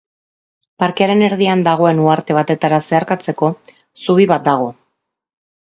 Parkearen 0.83 1.21
erdian 1.27 1.61
dagoen 1.67 2.01
uharte 2.05 2.37
batetara 2.39 2.79
zeharkatzeko 2.87 3.51
zubi 4.07 4.29
bat 4.33 4.49
dago. 4.53 4.73